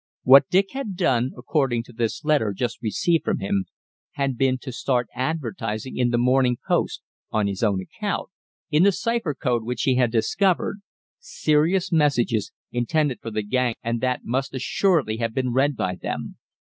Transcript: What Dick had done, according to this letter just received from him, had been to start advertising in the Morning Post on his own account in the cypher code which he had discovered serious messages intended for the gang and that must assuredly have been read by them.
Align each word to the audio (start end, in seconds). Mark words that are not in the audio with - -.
What 0.23 0.49
Dick 0.49 0.71
had 0.71 0.95
done, 0.95 1.29
according 1.37 1.83
to 1.83 1.93
this 1.93 2.23
letter 2.25 2.53
just 2.53 2.81
received 2.81 3.23
from 3.23 3.37
him, 3.37 3.65
had 4.13 4.35
been 4.35 4.57
to 4.63 4.71
start 4.71 5.07
advertising 5.13 5.95
in 5.95 6.09
the 6.09 6.17
Morning 6.17 6.57
Post 6.67 7.03
on 7.29 7.45
his 7.45 7.61
own 7.61 7.79
account 7.79 8.29
in 8.71 8.81
the 8.81 8.91
cypher 8.91 9.35
code 9.35 9.63
which 9.63 9.83
he 9.83 9.97
had 9.97 10.11
discovered 10.11 10.79
serious 11.19 11.91
messages 11.91 12.51
intended 12.71 13.19
for 13.21 13.29
the 13.29 13.43
gang 13.43 13.75
and 13.83 14.01
that 14.01 14.21
must 14.23 14.55
assuredly 14.55 15.17
have 15.17 15.35
been 15.35 15.53
read 15.53 15.75
by 15.75 15.93
them. 15.97 16.37